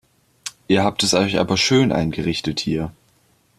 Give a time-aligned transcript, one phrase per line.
[0.67, 2.91] Ihr habt es euch aber schön eingerichtet hier!